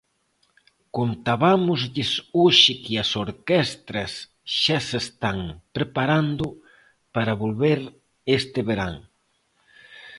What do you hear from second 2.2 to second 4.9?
hoxe que as orquestras xa